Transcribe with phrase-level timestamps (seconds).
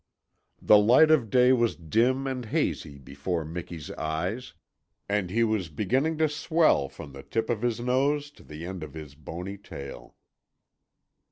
[0.59, 4.55] The light of day was dim and hazy before Miki's eyes,
[5.07, 8.81] and he was beginning to swell from the tip of his nose to the end
[8.81, 10.15] of his bony tail.